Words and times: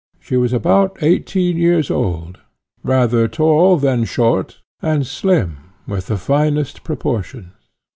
She 0.19 0.35
was 0.35 0.51
about 0.51 0.97
eighteen 1.03 1.57
years 1.57 1.91
old, 1.91 2.39
rather 2.83 3.27
tall 3.27 3.77
than 3.77 4.03
short, 4.05 4.59
and 4.81 5.05
slim, 5.05 5.57
with 5.87 6.07
the 6.07 6.17
finest 6.17 6.83
proportions. 6.83 7.53